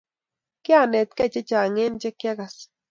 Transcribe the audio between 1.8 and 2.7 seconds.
en che kiagas